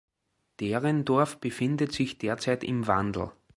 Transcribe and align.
Derendorf 0.59 1.37
befindet 1.39 1.91
sich 1.91 2.17
derzeit 2.17 2.63
im 2.63 2.87
Wandel. 2.87 3.33